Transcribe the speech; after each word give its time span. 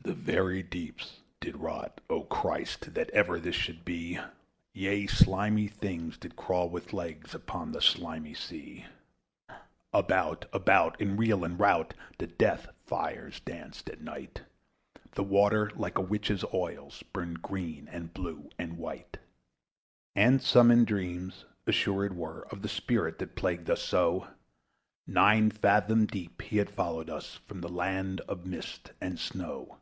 The 0.00 0.14
very 0.14 0.62
deep 0.62 1.00
did 1.38 1.58
rot: 1.58 2.00
O 2.08 2.22
Christ! 2.22 2.94
That 2.94 3.10
ever 3.10 3.38
this 3.38 3.54
should 3.54 3.84
be! 3.84 4.18
Yea, 4.72 5.06
slimy 5.06 5.66
things 5.68 6.16
did 6.16 6.34
crawl 6.34 6.70
with 6.70 6.94
legs 6.94 7.34
Upon 7.34 7.72
the 7.72 7.82
slimy 7.82 8.32
sea. 8.32 8.86
About, 9.92 10.46
about, 10.50 10.98
in 10.98 11.18
reel 11.18 11.44
and 11.44 11.60
rout 11.60 11.92
The 12.16 12.26
death 12.26 12.68
fires 12.86 13.40
danced 13.40 13.90
at 13.90 14.00
night; 14.00 14.40
The 15.12 15.22
water, 15.22 15.70
like 15.76 15.98
a 15.98 16.02
witch's 16.02 16.42
oils, 16.54 17.02
Burnt 17.12 17.42
green, 17.42 17.86
and 17.92 18.14
blue 18.14 18.48
and 18.58 18.78
white. 18.78 19.18
And 20.16 20.40
some 20.40 20.70
in 20.70 20.86
dreams 20.86 21.44
assured 21.66 22.16
were 22.16 22.48
Of 22.50 22.62
the 22.62 22.68
spirit 22.70 23.18
that 23.18 23.36
plagued 23.36 23.68
us 23.68 23.82
so: 23.82 24.28
Nine 25.06 25.50
fathom 25.50 26.06
deep 26.06 26.40
he 26.40 26.56
had 26.56 26.70
followed 26.70 27.10
us 27.10 27.40
From 27.46 27.60
the 27.60 27.68
land 27.68 28.22
of 28.22 28.46
mist 28.46 28.92
and 29.02 29.18
snow. 29.18 29.76